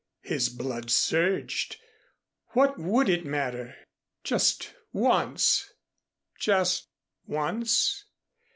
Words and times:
His 0.23 0.49
blood 0.49 0.89
surged. 0.89 1.77
What 2.53 2.79
would 2.79 3.07
it 3.07 3.23
matter 3.23 3.75
just 4.23 4.73
once? 4.91 5.75
Just 6.39 6.87
once! 7.27 8.05